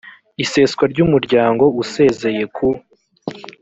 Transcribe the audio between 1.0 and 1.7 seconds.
umuryango